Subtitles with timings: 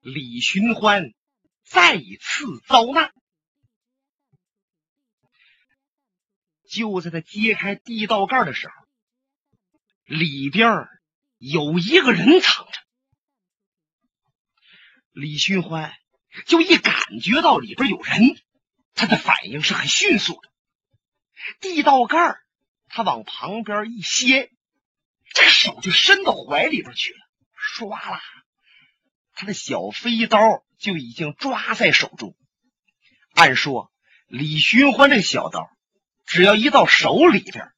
[0.00, 1.12] 李寻欢
[1.64, 3.12] 再次遭难。
[6.68, 8.74] 就在他揭开地道盖的时候，
[10.04, 10.86] 里边
[11.38, 12.72] 有一个人藏着。
[15.12, 15.96] 李寻欢
[16.46, 18.38] 就一感觉到里边有人，
[18.94, 20.50] 他的反应是很迅速的。
[21.60, 22.38] 地道盖
[22.88, 24.50] 他往旁边一掀，
[25.32, 27.18] 这个手就伸到怀里边去了，
[27.56, 28.22] 唰啦，
[29.38, 30.40] 他的小飞刀
[30.78, 32.34] 就已经抓在手中。
[33.34, 33.92] 按说
[34.26, 35.70] 李寻欢这小刀。
[36.26, 37.70] 只要一到手里边，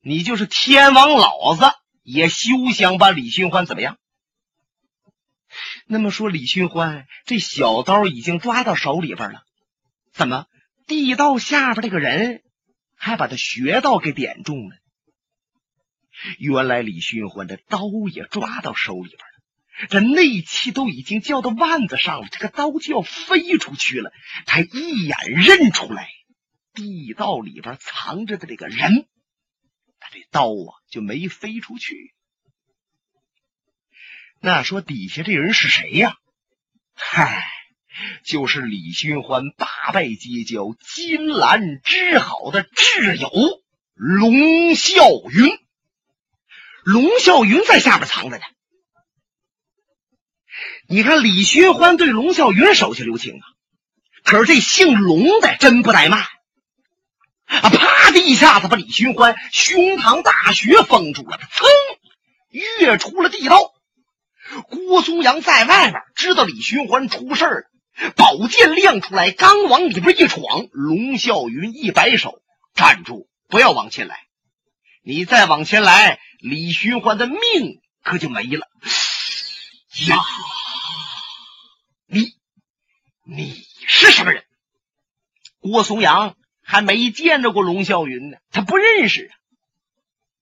[0.00, 1.64] 你就是天王老子
[2.02, 3.98] 也休想把李寻欢怎么样。
[5.84, 9.42] 那么说，李寻欢这小刀已经抓到手里边了，
[10.12, 10.46] 怎么
[10.86, 12.42] 地道下边这个人
[12.94, 14.76] 还把他穴道给点中了？
[16.38, 19.18] 原来李寻欢的刀也抓到手里边，
[19.88, 24.12] 这内气都已经叫到腕子上了，这个刀就要飞出去了，
[24.46, 26.08] 他一眼认出来。
[26.74, 29.06] 地道里边藏着的这个人，
[29.98, 32.14] 他这刀啊就没飞出去。
[34.40, 36.16] 那说底下这人是谁呀？
[36.94, 37.46] 嗨，
[38.24, 43.30] 就是李寻欢八拜结交、金兰之好的挚友
[43.94, 44.32] 龙
[44.74, 45.58] 啸云。
[46.84, 48.44] 龙啸云在下边藏着呢。
[50.88, 53.44] 你看李寻欢对龙啸云手下留情啊，
[54.24, 56.26] 可是这姓龙的真不怠慢。
[57.44, 57.68] 啊！
[57.68, 61.38] 啪的一下子，把李寻欢胸膛大穴封住了。
[61.38, 61.66] 噌
[62.50, 63.72] 跃出了地道。
[64.68, 70.42] 郭松阳在外边知道李寻欢出事了，宝剑亮出来，刚往里边一闯，
[70.72, 72.40] 龙啸云一摆手
[72.74, 74.16] ：“站住，不要往前来！
[75.02, 77.38] 你再往前来，李寻欢的命
[78.02, 78.66] 可就没了。”
[80.08, 80.16] 呀！
[82.12, 82.36] 你
[83.24, 83.54] 你
[83.86, 84.44] 是什么人？
[85.58, 86.36] 郭松阳。
[86.64, 89.34] 还没见着过龙啸云呢，他不认识啊。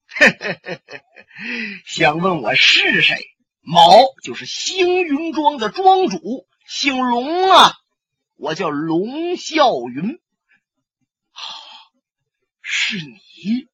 [1.86, 3.16] 想问我是谁？
[3.62, 7.72] 某就是星云庄的庄主，姓龙啊，
[8.36, 10.20] 我叫龙啸云。
[12.60, 13.66] 是你？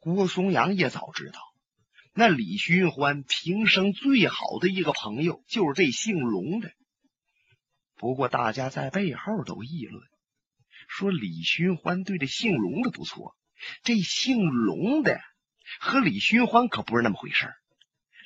[0.00, 1.40] 郭松阳也早知道，
[2.18, 6.70] 那李寻欢平生最好的一个朋友就是这姓龙的。
[7.94, 10.02] 不过大家在背后都议论。
[10.88, 13.36] 说李寻欢对这姓龙的不错，
[13.82, 15.20] 这姓龙的
[15.78, 17.52] 和李寻欢可不是那么回事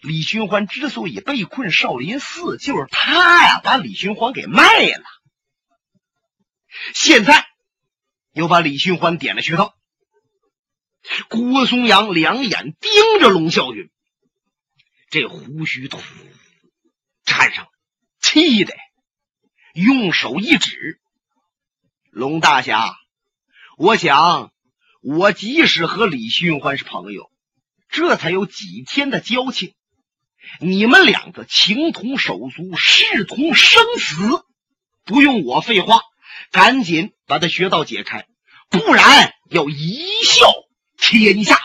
[0.03, 5.05] 李寻欢之所以被困少林寺，就是他呀把李寻欢给卖了，
[6.95, 7.47] 现在
[8.33, 9.75] 又把李寻欢点了穴道。
[11.29, 13.91] 郭松阳两眼盯着龙啸云，
[15.11, 15.99] 这胡须突
[17.25, 17.69] 颤上，
[18.21, 18.75] 气的
[19.75, 21.01] 用手一指。
[22.11, 22.97] 龙大侠，
[23.79, 24.53] 我想，
[25.01, 27.31] 我即使和李寻欢是朋友，
[27.89, 29.75] 这才有几天的交情，
[30.61, 34.45] 你们两个情同手足，视同生死，
[35.05, 36.01] 不用我废话，
[36.51, 38.27] 赶紧把他穴道解开，
[38.69, 40.53] 不然要一笑
[41.01, 41.57] 天下。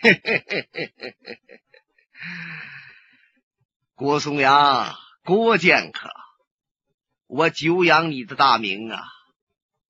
[0.00, 1.60] 嘿嘿嘿嘿嘿嘿嘿！
[3.94, 4.94] 郭松阳，
[5.24, 6.10] 郭剑客，
[7.26, 9.02] 我久仰你的大名啊！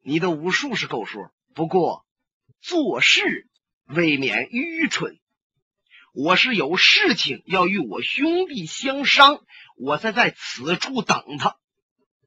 [0.03, 2.06] 你的武术是够数，不过
[2.60, 3.48] 做事
[3.87, 5.19] 未免愚蠢。
[6.12, 9.41] 我是有事情要与我兄弟相商，
[9.76, 11.56] 我才在此处等他。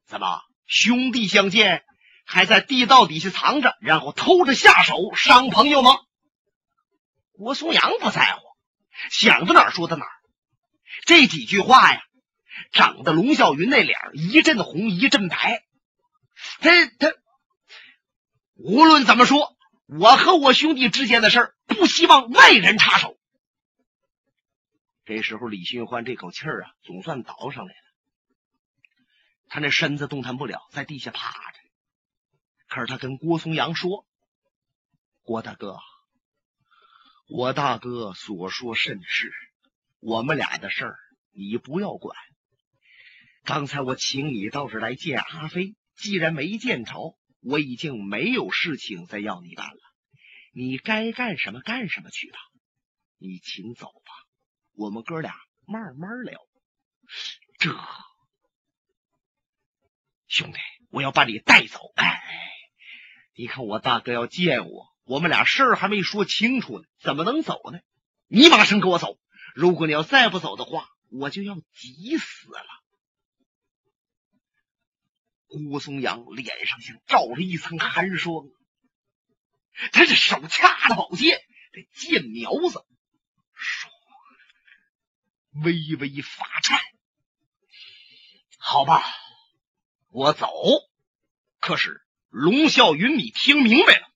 [0.04, 1.84] 怎么，兄弟相见
[2.26, 6.00] 还在地道底下藏着，然后偷着下手伤朋友吗？
[7.38, 8.42] 郭松阳不在乎，
[9.10, 10.12] 想到哪儿说到哪儿。
[11.06, 12.02] 这几句话呀，
[12.72, 15.64] 整得龙啸云那脸一阵红一阵白。
[16.60, 17.14] 他他。
[18.56, 19.56] 无论怎么说，
[19.86, 23.16] 我和我兄弟之间的事儿，不希望外人插手。
[25.04, 27.80] 这时候，李寻欢这口气儿啊，总算倒上来了。
[29.46, 31.58] 他那身子动弹不了，在地下趴着。
[32.66, 34.04] 可是他跟郭松阳说
[35.22, 35.78] ：“郭大哥，
[37.28, 39.32] 我大哥所说甚是，
[40.00, 40.98] 我们俩的事儿
[41.30, 42.16] 你不要管。
[43.44, 49.80] 刚才我请你到这来见阿飞，既然没见着。”我已经没有事情再要你办了，
[50.52, 52.38] 你该干什么干什么去吧。
[53.16, 54.12] 你请走吧，
[54.74, 56.40] 我们哥俩慢慢聊。
[57.60, 57.72] 这
[60.26, 60.58] 兄弟，
[60.90, 61.78] 我要把你带走。
[61.94, 62.20] 哎，
[63.36, 67.80] 你看我大哥要见我，我们俩事儿还没说清楚呢，怎么能走呢？
[68.26, 69.18] 你马上跟我走。
[69.54, 72.66] 如果你要再不走的话，我就要急死了。
[75.70, 78.44] 郭松阳脸上像罩着一层寒霜，
[79.92, 81.40] 他这手掐着宝剑，
[81.72, 82.84] 这剑苗子
[83.56, 83.88] 唰
[85.64, 86.78] 微微发颤。
[88.58, 89.02] 好吧，
[90.10, 90.52] 我走。
[91.60, 94.07] 可是龙啸云，你听明白了？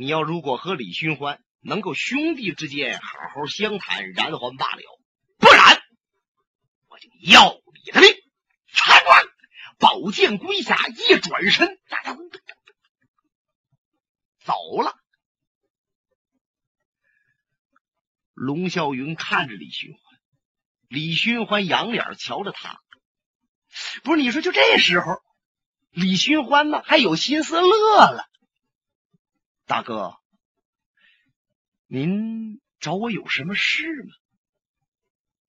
[0.00, 4.82] 你要如果和李寻欢能够兄弟之间好好相谈，然后罢了；
[5.38, 5.82] 不然，
[6.86, 8.08] 我就要你的命！
[8.72, 9.24] 参官，
[9.80, 11.80] 宝剑归下，一转身，
[14.44, 14.94] 走了。
[18.34, 20.00] 龙啸云看着李寻欢，
[20.86, 22.80] 李寻欢仰脸瞧着他，
[24.04, 25.20] 不是你说，就这时候，
[25.90, 28.28] 李寻欢呢还有心思乐了。
[29.68, 30.16] 大哥，
[31.86, 34.14] 您找我有什么事吗？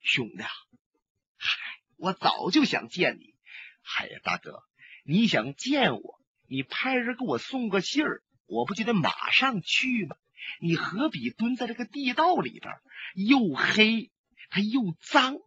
[0.01, 3.33] 兄弟，嗨，我早就想见你。
[3.81, 4.61] 嗨呀，大哥，
[5.05, 6.19] 你想见我，
[6.49, 10.17] 你派人给我送个信儿，我不就得马上去吗？
[10.59, 12.73] 你何必蹲在这个地道里边，
[13.15, 14.11] 又黑
[14.49, 15.37] 还又脏？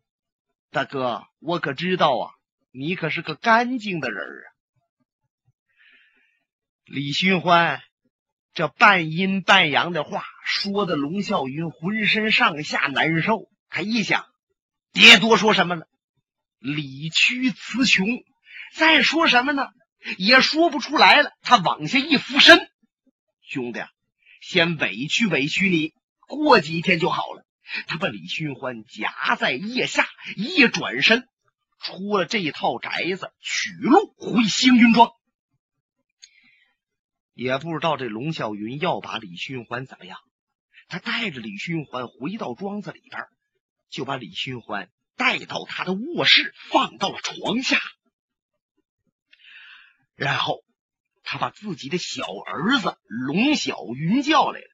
[0.71, 2.33] 大哥，我可知道啊，
[2.71, 4.49] 你可是个干净的人啊。
[6.87, 7.83] 李寻欢。
[8.55, 13.49] 这半阴半阳的话说的，龙啸云浑身上下难受。
[13.71, 14.27] 他一想，
[14.93, 15.87] 别多说什么了，
[16.59, 18.07] 理屈词穷，
[18.75, 19.69] 再说什么呢，
[20.19, 21.31] 也说不出来了。
[21.41, 22.69] 他往下一俯身，
[23.41, 23.81] 兄弟，
[24.43, 25.95] 先委屈委屈你，
[26.29, 27.47] 过几天就好了。
[27.87, 30.07] 他把李寻欢夹在腋下，
[30.37, 31.27] 一转身，
[31.81, 35.11] 出了这套宅子，取路回星云庄。
[37.35, 40.19] 也不知道这龙啸云要把李寻欢怎么样，
[40.89, 43.23] 他带着李寻欢回到庄子里边，
[43.89, 47.81] 就把李寻欢带到他的卧室，放到了床下，
[50.15, 50.63] 然后
[51.23, 54.67] 他把自己的小儿子龙小云叫来了。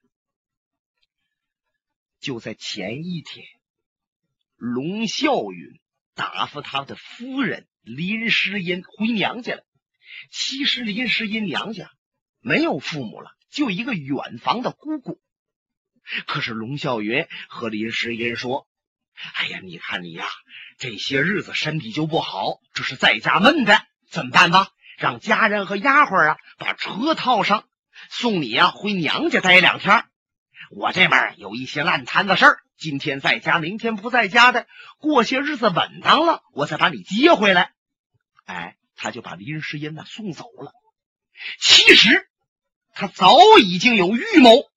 [2.19, 3.45] 就在前一天，
[4.57, 5.79] 龙啸云
[6.13, 9.65] 打发他的夫人林诗音回娘家了。
[10.29, 11.89] 其实林诗音娘家。
[12.41, 15.19] 没有父母了，就一个远房的姑姑。
[16.25, 18.67] 可是龙啸云和林诗音说
[19.35, 20.25] ：“哎呀，你看你呀，
[20.77, 24.69] 这些日子身体就不好，这是在家闷的，怎么办吧？
[24.97, 27.65] 让家人和丫鬟啊把车套上，
[28.09, 30.05] 送你呀回娘家待两天。
[30.71, 34.65] 我这边有一些烂摊子事儿，今天在家，明天不在家的，
[34.97, 37.73] 过些日子稳当了，我再把你接回来。”
[38.45, 40.71] 哎，他就把林诗音呢送走了。
[41.59, 42.28] 其实。
[42.93, 44.69] 他早已经有预谋，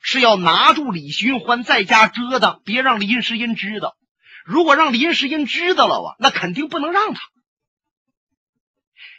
[0.00, 3.96] 是要拿住李寻欢在家折腾，别让林诗音知道。
[4.44, 7.20] 如果让林诗音知道了啊，那肯定不能让他。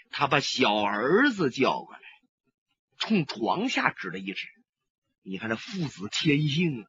[0.09, 1.99] 他把小儿子叫过来，
[2.97, 4.47] 冲床下指了一指
[5.23, 6.85] ：“你看这父子天性啊！”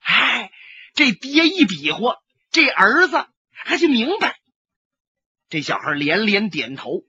[0.00, 0.52] 哎，
[0.94, 2.16] 这爹一比划，
[2.52, 4.38] 这儿子还就明白。
[5.48, 7.02] 这小孩连连点头：“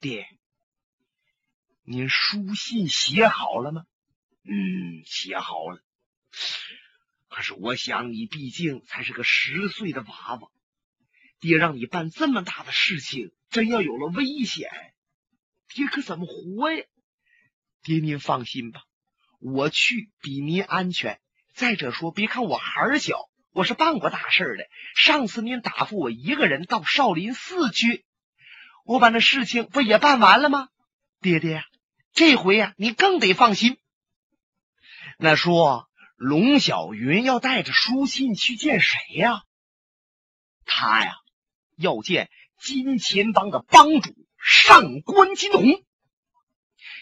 [0.00, 0.26] 爹。”
[1.88, 3.84] 您书信写好了吗？
[4.42, 5.80] 嗯，写好了。
[7.28, 10.48] 可是我想，你毕竟才是个十岁的娃娃，
[11.38, 14.68] 爹让你办这么大的事情，真要有了危险，
[15.68, 16.84] 爹可怎么活呀？
[17.84, 18.82] 爹，您放心吧，
[19.38, 21.20] 我去比您安全。
[21.54, 24.64] 再者说，别看我孩儿小，我是办过大事的。
[24.96, 28.04] 上次您答复我一个人到少林寺去，
[28.84, 30.68] 我把那事情不也办完了吗？
[31.20, 31.62] 爹爹。
[32.16, 33.76] 这回呀，你更得放心。
[35.18, 39.42] 那说龙小云要带着书信去见谁呀？
[40.64, 41.12] 他呀，
[41.76, 45.84] 要见金钱帮的帮主上官金鸿。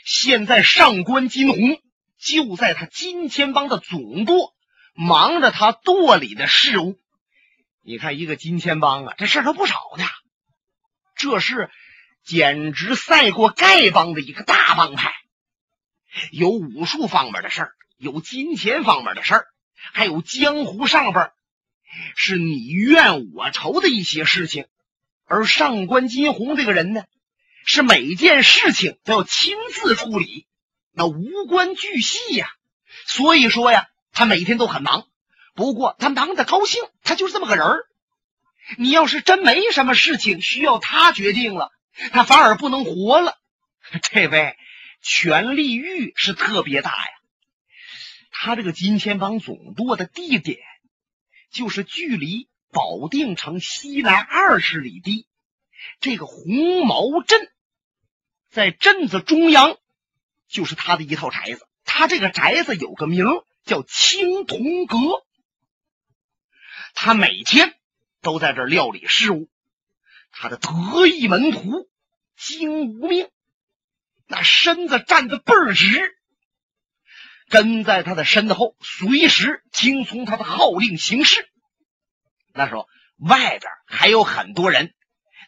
[0.04, 1.80] 现在上官金鸿
[2.18, 4.52] 就在他金钱帮的总舵，
[4.94, 6.98] 忙着他舵里的事务。
[7.82, 10.04] 你看，一个金钱帮啊，这事儿都不少呢。
[11.14, 11.70] 这是。
[12.24, 15.12] 简直赛过丐帮的一个大帮派，
[16.30, 19.46] 有武术方面的事儿，有金钱方面的事儿，
[19.92, 21.32] 还有江湖上边
[22.16, 24.66] 是你怨我仇的一些事情。
[25.26, 27.04] 而上官金鸿这个人呢，
[27.66, 30.46] 是每件事情都要亲自处理，
[30.92, 32.50] 那无关巨细呀。
[33.06, 35.06] 所以说呀，他每天都很忙。
[35.54, 37.86] 不过他忙的高兴，他就是这么个人儿。
[38.78, 41.70] 你要是真没什么事情需要他决定了。
[42.12, 43.38] 他反而不能活了。
[44.02, 44.56] 这位
[45.00, 47.12] 权力欲是特别大呀。
[48.30, 50.58] 他这个金钱帮总舵的地点
[51.50, 55.28] 就是距离保定城西南二十里地，
[56.00, 57.48] 这个红毛镇，
[58.50, 59.78] 在镇子中央，
[60.48, 61.66] 就是他的一套宅子。
[61.84, 63.24] 他这个宅子有个名
[63.64, 64.98] 叫青铜阁，
[66.94, 67.72] 他每天
[68.20, 69.48] 都在这料理事务。
[70.36, 71.88] 他的得意门徒
[72.36, 73.30] 金无命，
[74.26, 76.18] 那身子站得倍儿直，
[77.48, 81.48] 跟在他的身后，随时听从他的号令行事。
[82.52, 84.92] 那时候外边还有很多人，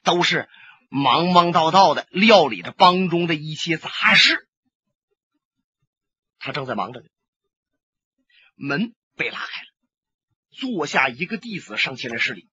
[0.04, 0.48] 都是
[0.88, 4.48] 忙忙叨叨的料理着帮中的一些杂事。
[6.38, 7.06] 他正在忙着呢，
[8.54, 9.68] 门被拉开了，
[10.50, 12.48] 坐下一个弟子上前来施礼，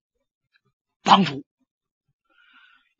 [1.02, 1.44] 帮主。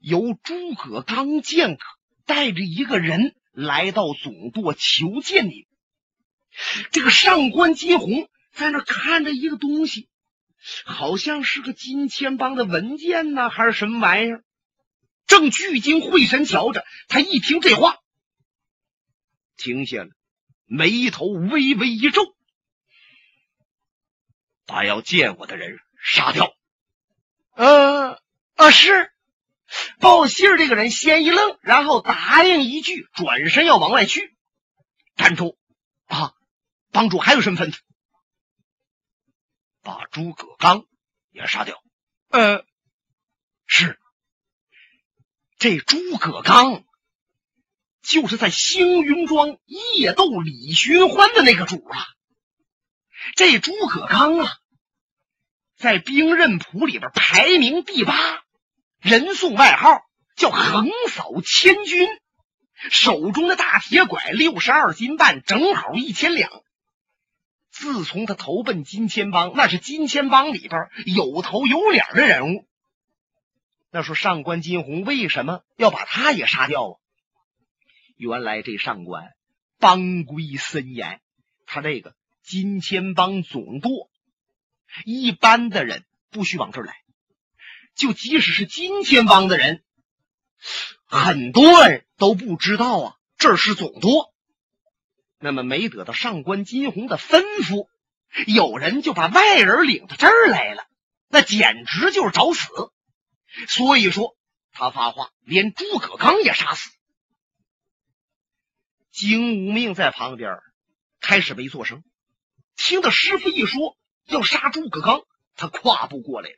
[0.05, 1.85] 由诸葛刚剑客
[2.27, 5.67] 带着一个人来到总舵求见您。
[6.93, 10.11] 这个上官金鸿在那看着一个东西，
[10.85, 14.45] 好像是个金钱帮的文件呢，还是什么玩意儿？
[15.27, 17.97] 正聚精会神瞧着，他一听这话，
[19.57, 20.11] 停下了，
[20.67, 22.37] 眉头微微一皱，
[24.67, 26.53] 把要见我的人杀掉。
[27.55, 28.21] 呃，
[28.55, 29.14] 啊是。
[29.99, 34.35] 报信儿这个人先一愣，然后答应一句，转身要往外去。
[35.17, 35.57] 站住！
[36.07, 36.35] 啊，
[36.91, 37.79] 帮主还有什么吩咐？
[39.83, 40.87] 把诸葛刚
[41.31, 41.83] 也杀掉。
[42.29, 42.65] 呃，
[43.67, 43.99] 是。
[45.59, 46.85] 这诸葛刚
[48.03, 52.07] 就是在星云庄夜斗李寻欢的那个主啊。
[53.37, 54.53] 这诸葛刚啊，
[55.77, 58.44] 在兵刃谱里边排名第八。
[59.05, 60.01] 人送外号
[60.35, 62.09] 叫横扫千军，
[62.91, 66.51] 手中的大铁拐六十二斤半，正好一千两。
[67.71, 72.67] 自从他投奔金钱帮，那是金钱帮里边有头有脸的人物。
[73.91, 76.97] 那说上官金鸿为什么要把他也杀掉啊？
[78.17, 79.35] 原来这上官
[79.79, 81.21] 帮规森严，
[81.67, 84.09] 他这个金钱帮总舵，
[85.05, 87.04] 一般的人不许往这儿来。
[87.95, 89.83] 就即使是金钱帮的人，
[91.05, 94.35] 很多人都不知道啊，这是总舵。
[95.39, 97.89] 那么没得到上官金鸿的吩咐，
[98.47, 100.87] 有人就把外人领到这儿来了，
[101.29, 102.69] 那简直就是找死。
[103.69, 104.37] 所以说
[104.73, 106.91] 他发话，连诸葛刚也杀死。
[109.13, 110.59] 金无命在旁边
[111.21, 112.03] 开始没做声，
[112.75, 115.23] 听到师傅一说要杀诸葛刚，
[115.55, 116.57] 他跨步过来了。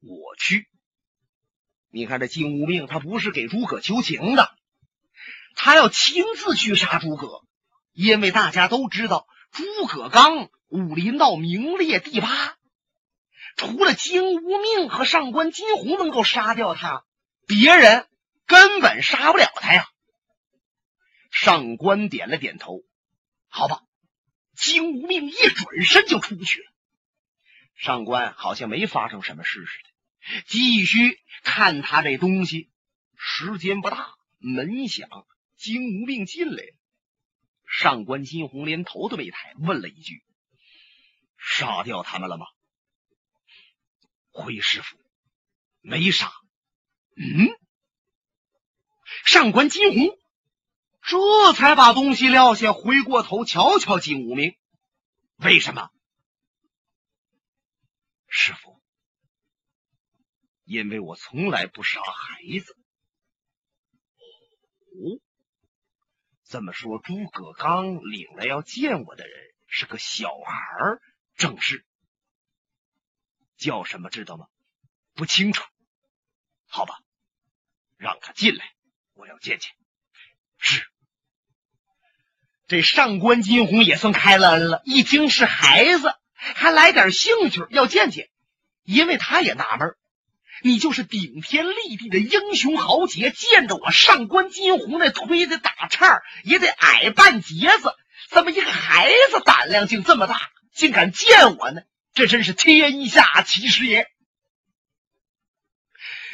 [0.00, 0.68] 我去，
[1.90, 4.54] 你看这金无命，他不是给诸葛求情的，
[5.56, 7.42] 他要亲自去杀诸葛，
[7.92, 12.56] 因为大家都知道诸葛刚武林道名列第八，
[13.56, 17.04] 除了金无命和上官金鸿能够杀掉他，
[17.46, 18.06] 别人
[18.46, 19.88] 根本杀不了他呀。
[21.30, 22.82] 上官点了点头，
[23.48, 23.82] 好吧，
[24.54, 26.66] 金无命一转身就出去了。
[27.74, 29.87] 上官好像没发生什么事似的。
[30.46, 32.70] 继续看他这东西，
[33.16, 35.08] 时间不大，门响，
[35.56, 36.74] 金无命进来了。
[37.66, 40.22] 上官金鸿连头都没抬，问了一句
[41.36, 42.46] ：“杀掉他们了吗？”
[44.30, 44.96] 回师傅，
[45.80, 46.32] 没杀。
[47.16, 47.48] 嗯，
[49.24, 50.18] 上官金鸿
[51.02, 54.56] 这才把东西撂下，回过头瞧瞧金无命，
[55.36, 55.90] 为什么？
[58.28, 58.77] 师傅。
[60.68, 62.76] 因为我从来不杀孩子。
[64.92, 65.18] 哦，
[66.44, 69.34] 这么说，诸葛刚领来要见我的人
[69.66, 71.00] 是个小孩
[71.36, 71.86] 正是
[73.56, 74.46] 叫什么知道吗？
[75.14, 75.64] 不清楚。
[76.66, 76.98] 好吧，
[77.96, 78.74] 让他进来，
[79.14, 79.70] 我要见见。
[80.58, 80.86] 是。
[82.66, 88.28] 这上官金鸿也算开了恩了，一听是孩子，还来点兴趣要见见，
[88.82, 89.98] 因为他也纳闷儿
[90.62, 97.94] 你就是顶天立地的英雄豪杰，见着我上官金鸿那推的大叉也得矮半截子。
[98.30, 100.38] 怎么一个孩子胆量竟这么大，
[100.72, 101.82] 竟敢见我呢？
[102.12, 104.08] 这真是天下奇事也！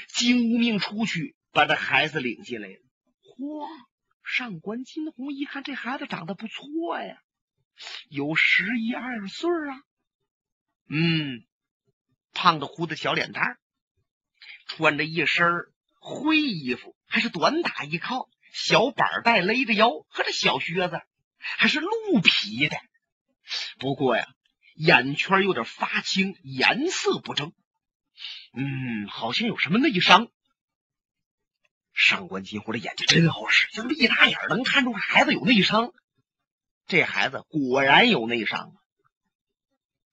[0.09, 2.75] 金无命出去把这孩子领进来了。
[3.23, 3.69] 嚯，
[4.25, 7.19] 上官金鸿一看这孩子长得不错呀，
[8.09, 9.83] 有十一二岁啊。
[10.89, 11.45] 嗯，
[12.33, 13.59] 胖的乎的小脸蛋
[14.67, 15.47] 穿着一身
[16.01, 21.01] 灰衣服，还是短打一靠，小板带勒着腰，和这小靴子
[21.39, 22.77] 还是鹿皮的。
[23.79, 24.27] 不过呀，
[24.75, 27.53] 眼圈有点发青，颜色不正。
[28.55, 30.29] 嗯，好像有什么内伤。
[31.93, 35.93] 上官金虎的眼睛真好使，这么一打眼能看出孩子有内伤。
[36.87, 38.77] 这孩子果然有内伤啊！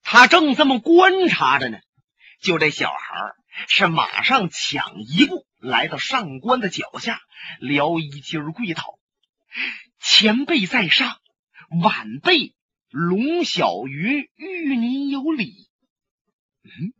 [0.02, 1.78] 他正这么观察着呢，
[2.40, 3.34] 就这小孩
[3.68, 7.20] 是马上抢一步来到上官的脚下，
[7.60, 8.98] 撩衣襟跪倒
[10.00, 11.20] ：“前辈在上，
[11.82, 12.54] 晚辈
[12.90, 15.68] 龙小云与您有礼。”
[16.64, 16.92] 嗯。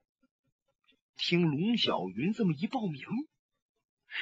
[1.16, 3.02] 听龙小云这么一报名，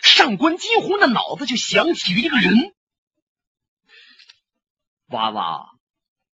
[0.03, 2.75] 上官金鸿的脑子就想起了一个人。
[5.07, 5.71] 娃娃，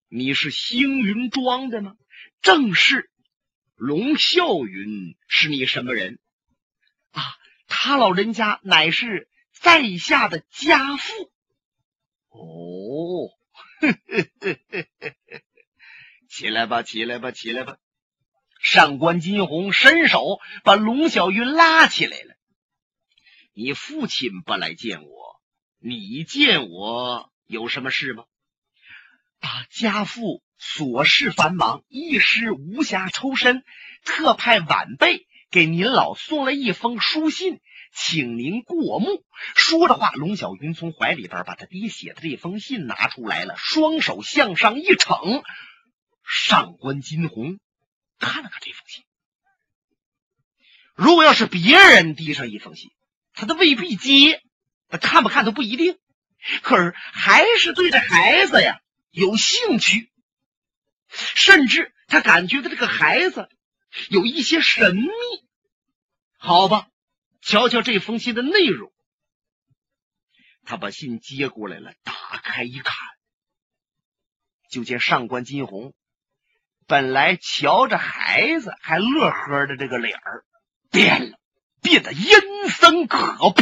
[0.09, 1.95] 你是星云庄的吗？
[2.41, 3.11] 正是。
[3.75, 6.19] 龙啸云是你什么人？
[7.11, 7.21] 啊，
[7.67, 11.31] 他老人家乃是在下的家父。
[12.29, 13.31] 哦，
[16.29, 17.77] 起来吧，起来吧，起来吧。
[18.59, 22.35] 上官金鸿伸手把龙小云拉起来了。
[23.53, 25.41] 你父亲不来见我，
[25.79, 28.25] 你见我有什么事吗？
[29.39, 33.63] 啊，家父琐事繁忙，一时无暇抽身，
[34.03, 37.59] 特派晚辈给您老送了一封书信，
[37.93, 39.23] 请您过目。
[39.55, 45.43] 说着话，龙小云从怀里边把他爹写的这封信拿出来了，双手向上一撑。
[46.27, 47.59] 上官金鸿。
[48.17, 49.03] 看了看这封信，
[50.95, 52.91] 如果要是别人递上一封信，
[53.33, 54.41] 他都未必接，
[54.87, 55.97] 他看不看都不一定。
[56.61, 58.79] 可是还是对这孩子呀
[59.11, 60.09] 有兴趣，
[61.15, 63.49] 甚至他感觉到这个孩子
[64.09, 65.09] 有一些神秘。
[66.37, 66.87] 好吧，
[67.41, 68.93] 瞧瞧这封信的内容。
[70.63, 72.95] 他把信接过来了，打开一看，
[74.69, 75.93] 就见上官金鸿。
[76.87, 80.45] 本来瞧着孩子还乐呵的这个脸儿
[80.91, 81.39] 变了，
[81.81, 83.61] 变得阴森可怖。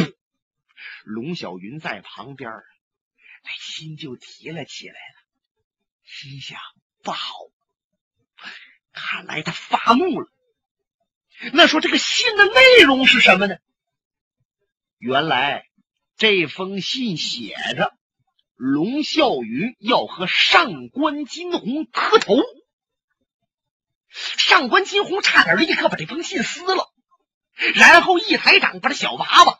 [1.04, 5.22] 龙小云在旁边，那心就提了起来了，
[6.04, 6.58] 心想：
[7.04, 7.34] 不好，
[8.92, 10.28] 看来他发怒了。
[11.52, 13.56] 那说这个信的内容是什么呢？
[14.98, 15.66] 原来
[16.16, 17.92] 这封信写着，
[18.54, 22.36] 龙啸云要和上官金鸿磕头。
[24.08, 26.90] 上官金鸿差点立刻把这封信撕了，
[27.74, 29.58] 然后一抬掌，把这小娃娃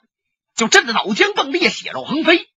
[0.55, 2.49] 就震得脑浆迸裂，血肉横飞。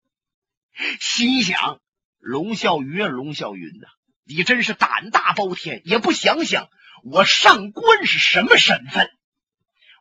[1.00, 1.80] 心想：
[2.18, 3.88] 龙啸云啊，龙啸云呐，
[4.28, 6.68] 你真是胆大包天，也不想想
[7.04, 9.08] 我上官是什么身份。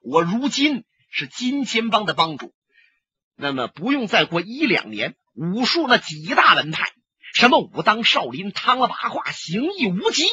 [0.02, 2.54] 我如今是金钱帮的帮主，
[3.36, 6.92] 那么不用再过一两年，武术那几大门派，
[7.34, 10.26] 什么武当、少林、汤了八卦、形意无极。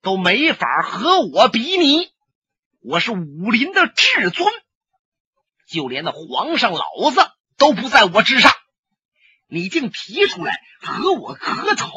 [0.00, 2.08] 都没法和我比拟，
[2.80, 4.48] 我是武林的至尊，
[5.66, 7.20] 就连那皇上老子
[7.56, 8.52] 都不在我之上。
[9.48, 11.90] 你竟提出来和我磕头，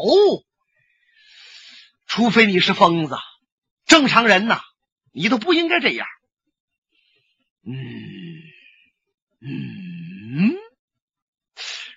[2.13, 3.15] 除非你是疯子，
[3.85, 4.59] 正常人呐，
[5.13, 6.05] 你都不应该这样。
[7.65, 7.71] 嗯
[9.39, 10.57] 嗯，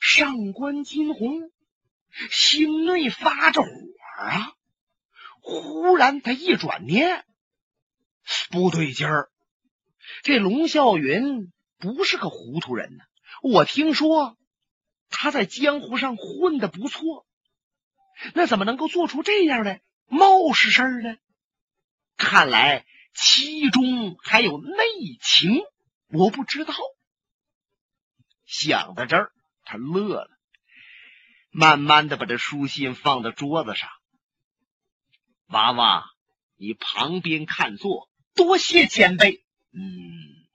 [0.01, 1.51] 上官金鸿
[2.31, 3.69] 心内发着火
[4.21, 4.53] 啊！
[5.41, 7.25] 忽然，他一转念，
[8.51, 9.33] 不对劲儿。
[10.23, 13.03] 这龙啸云不是个糊涂人呢。
[13.43, 14.39] 我听说
[15.11, 17.27] 他在江湖上混的不错，
[18.33, 19.81] 那怎么能够做出这样的
[20.15, 21.17] 冒失事儿呢？
[22.17, 24.77] 看来其中还有内
[25.21, 25.61] 情，
[26.09, 26.73] 我不知道。
[28.47, 29.33] 想到这儿，
[29.65, 30.31] 他乐了，
[31.51, 33.91] 慢慢的把这书信放到桌子上。
[35.47, 36.05] 娃娃，
[36.55, 39.45] 你旁边看座，多谢前辈。
[39.73, 40.47] 嗯，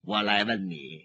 [0.00, 1.04] 我来问你，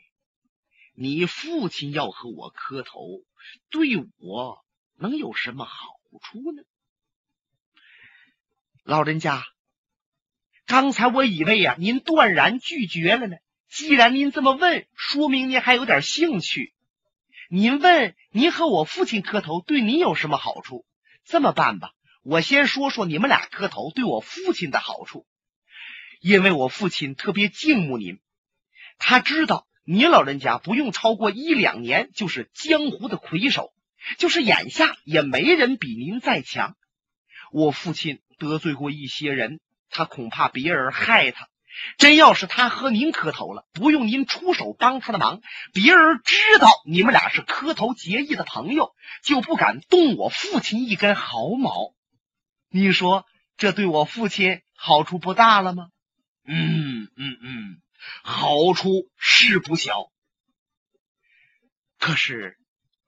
[0.94, 3.26] 你父亲要和我磕头，
[3.70, 5.76] 对我能有什么好
[6.22, 6.64] 处呢？
[8.90, 9.46] 老人家，
[10.66, 13.38] 刚才我以为呀，您断然拒绝了呢。
[13.70, 16.74] 既然您这么问，说明您还有点兴趣。
[17.52, 20.88] 您问您和我父亲磕头，对您有什么好处？
[21.24, 21.92] 这么办吧。
[22.24, 25.28] 我先说说你们俩磕头对我父亲的好处，
[26.20, 28.18] 因为我父亲特别敬慕您，
[28.98, 33.72] 他知道您老人家不用超过一两年就是江湖的魁首，
[34.18, 36.76] 就是眼下也没人比您再强。
[37.52, 41.48] 我父亲得罪过一些人，他恐怕别人害他，
[41.98, 45.42] 真要是他和您磕头了，不用您出手帮他的忙，
[45.74, 51.94] 别人知道你们俩是磕头结义的朋友，就不敢动我父亲一根毫毛。
[52.70, 53.26] 你说
[53.58, 55.90] 这对我父亲好处不大了吗？
[56.46, 57.82] 嗯嗯嗯，
[58.24, 60.10] 好处是不小。
[62.00, 62.58] 可是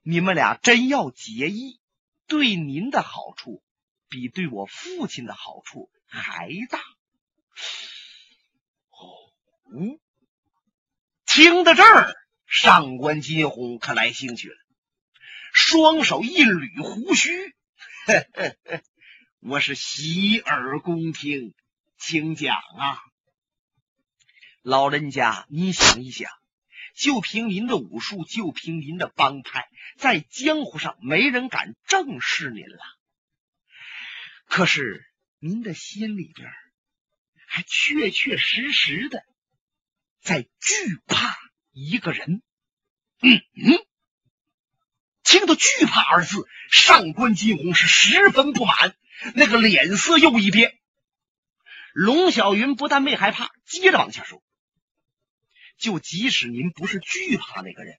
[0.04, 1.80] 你们俩真要结义，
[2.28, 3.64] 对您的好处
[4.12, 6.80] 比对我父亲的好处还大。
[8.90, 9.32] 哦，
[11.26, 12.14] 听到这儿，
[12.46, 14.56] 上官金鸿可来兴趣了，
[15.54, 17.56] 双手一捋胡须，
[18.06, 18.84] 呵呵呵，
[19.40, 21.54] 我是洗耳恭听，
[21.98, 23.00] 请讲啊，
[24.62, 26.30] 老人家，你想一想，
[26.96, 32.80] 就凭您的武术，就凭您的帮派，在江湖上没人敢正视您了。
[34.52, 35.06] 可是
[35.40, 36.52] 您的心里边
[37.48, 39.24] 还确确实实的。
[40.20, 41.38] 在惧怕
[41.72, 42.42] 一个人，
[43.22, 43.86] 嗯嗯，
[45.24, 48.98] 听到“惧怕”二字，上官金鸿是十分不满，
[49.36, 50.78] 那个脸色又一变。
[51.94, 54.44] 龙小云不但没害怕，接着往下说
[55.80, 57.98] ：“就即使您不是惧怕那个人，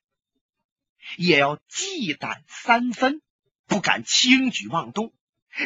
[1.17, 3.23] 也要忌惮三分，
[3.67, 5.15] 不敢轻举妄动。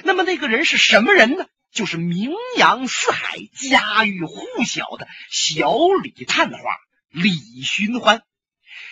[0.04, 6.58] 那么那个人是什么人呢？”就是名扬四海、家喻户晓的小李探花
[7.10, 7.30] 李
[7.62, 8.22] 寻欢。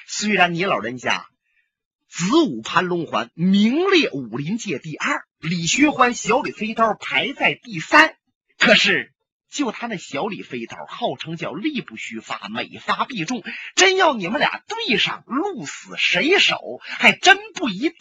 [0.06, 1.24] 虽然你老人家
[2.10, 8.16] 子午盘龙环名列武林界第二，李寻欢小李飞刀排在第三，
[8.58, 9.14] 可是
[9.50, 13.42] 就他那小李飞刀，号称叫力不虚发，每发必中。
[13.76, 17.98] 真要你们俩对上，鹿死谁手还真不一定。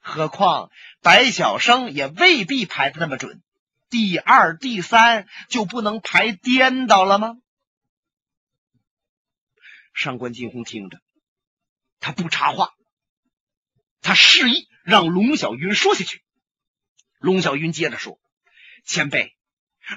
[0.00, 0.70] 何况
[1.02, 3.42] 白晓生也未必排的那么准。
[3.88, 7.36] 第二、第三就不能排颠倒了吗？
[9.92, 11.00] 上官金鸿听着，
[11.98, 12.72] 他不插话，
[14.00, 16.22] 他示意让龙小云说下去。
[17.18, 18.18] 龙小云接着说
[18.86, 19.36] ：“前辈，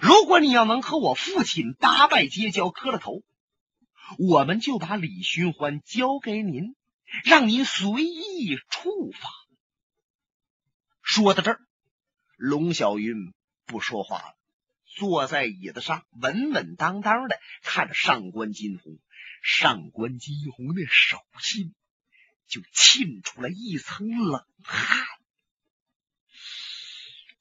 [0.01, 3.21] 如果你要能和我父亲八拜结交，磕了头，
[4.17, 6.75] 我们就把李寻欢交给您，
[7.23, 9.29] 让您随意处罚。”
[11.13, 11.59] 说到这儿，
[12.37, 13.35] 龙小云。
[13.67, 14.35] 不说话了，
[14.83, 18.97] 坐在椅子上，稳稳当当的看着上官金鸿。
[19.43, 21.75] 上官金鸿的手心
[22.47, 25.05] 就沁出了一层冷汗。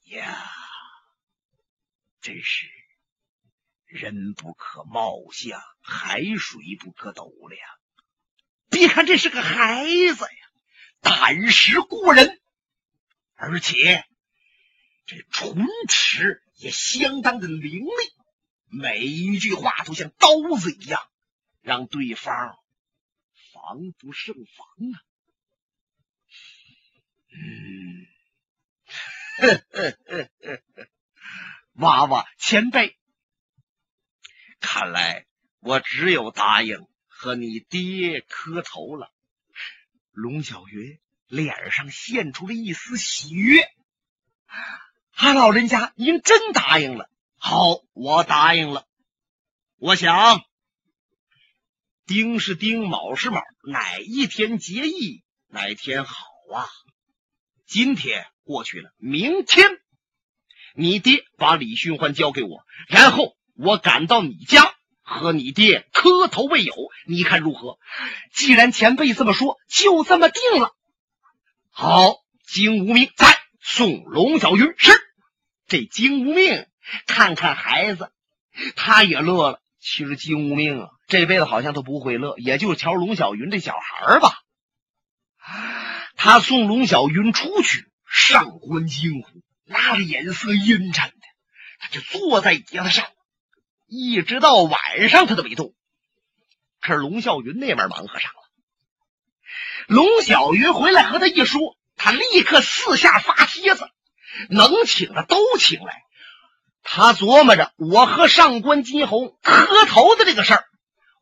[0.05, 0.53] 呀，
[2.21, 2.69] 真是
[3.87, 7.59] 人不可貌相，海水不可斗量。
[8.69, 10.51] 别看这是个孩子呀，
[11.01, 12.42] 胆识过人，
[13.35, 14.05] 而且。
[15.05, 18.13] 这唇齿也相当的伶俐，
[18.69, 21.01] 每一句话都像刀子一样，
[21.61, 22.57] 让对方
[23.53, 25.03] 防不胜防啊！
[27.35, 28.07] 嗯，
[31.75, 32.97] 娃娃前辈，
[34.61, 35.27] 看来
[35.59, 39.13] 我只有答应和你爹磕头了。
[40.13, 41.01] 龙小云
[41.33, 43.67] 脸上现出了一丝喜悦。
[45.15, 47.09] 他老人家，您真答应了？
[47.39, 48.85] 好，我答应了。
[49.79, 50.43] 我想，
[52.05, 56.15] 丁是丁，卯是卯，哪一天结义，哪天好
[56.55, 56.69] 啊？
[57.67, 59.71] 今天过去了，明天
[60.75, 66.75] 你爹把李寻欢交给我，然后我赶到你家和你爹磕头为友，
[67.07, 67.79] 你看如何？
[68.35, 70.77] 既然前辈这么说，就这么定了。
[71.73, 73.41] 好，金无命在。
[73.65, 74.93] 送龙小云是
[75.69, 76.67] 这金无命，
[77.07, 78.13] 看看孩子，
[78.75, 79.63] 他也乐了。
[79.79, 84.33] 其实金无命啊，这辈子好像都不会乐，也就瞧龙小云这小孩吧。
[86.17, 89.29] 他送龙小云出去，上官金虎
[89.65, 91.17] 那脸色阴沉的，
[91.79, 93.07] 他就坐在椅子上，
[93.87, 95.73] 一直到晚上他都没动。
[96.81, 98.42] 可是龙小云那边忙活上了，
[99.89, 101.77] 龙小云回来和他一说。
[101.95, 103.89] 他立刻四下发帖子，
[104.49, 106.03] 能请的都请来。
[106.83, 110.65] 他琢磨着，我和上官金鸿磕头的这个事儿，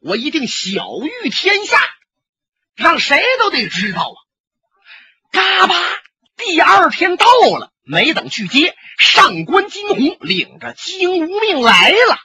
[0.01, 1.79] 我一定小誉天下，
[2.77, 4.17] 让谁都得知道啊！
[5.33, 5.75] 嘎巴，
[6.39, 7.27] 第二天到
[7.59, 12.19] 了，没等去接，上官金鸿领着金无命来了。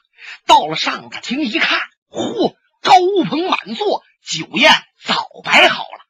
[0.45, 2.93] 到了上大厅一看，嚯，高
[3.27, 4.71] 朋满座，酒宴
[5.03, 6.04] 早摆好了。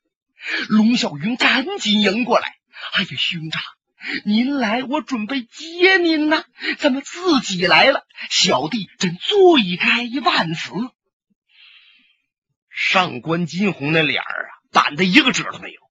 [0.69, 2.55] 龙小云赶紧迎过来
[2.93, 3.61] ：“哎呀，兄长，
[4.25, 6.43] 您来，我准备接您呢，
[6.77, 8.05] 怎么自己来了？
[8.29, 10.71] 小弟真罪该万死。”
[12.69, 15.81] 上官金鸿那脸儿啊，板的一个褶都没有。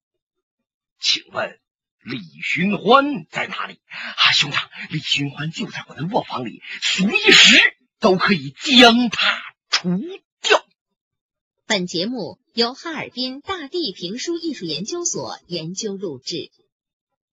[1.00, 1.58] 请问
[2.02, 3.80] 李寻欢在哪里？
[3.90, 10.00] 啊，兄长，李寻欢就在我的卧房里，随时都可以将他除。
[11.74, 16.52] 本节目由哈尔滨大地评书艺术研究所研究录制。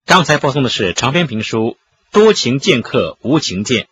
[0.04, 1.58] 刚才播送的是长篇评书
[2.10, 3.84] 《多情剑客无情剑》。